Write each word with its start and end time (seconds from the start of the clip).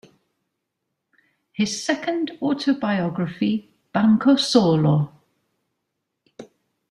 His 1.53 1.83
second 1.83 2.31
autobiography, 2.41 3.69
Banco 3.93 4.35
Solo! 4.35 5.13